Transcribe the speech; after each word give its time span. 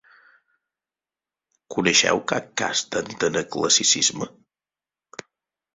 ¿Coneixeu 1.75 2.23
cap 2.33 2.49
cas 2.63 2.83
d'antanaclassicisme? 2.97 4.33